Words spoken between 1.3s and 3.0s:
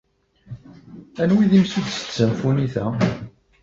ay d imsuddes n tsamfunit-a?